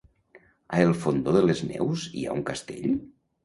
A 0.77 0.79
el 0.85 0.93
Fondó 1.03 1.37
de 1.37 1.45
les 1.49 1.63
Neus 1.69 2.09
hi 2.23 2.27
ha 2.27 2.41
un 2.41 2.45
castell? 2.51 2.93